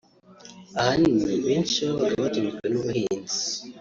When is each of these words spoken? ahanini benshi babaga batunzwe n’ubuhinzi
ahanini 0.79 1.33
benshi 1.45 1.77
babaga 1.87 2.17
batunzwe 2.25 2.65
n’ubuhinzi 2.69 3.39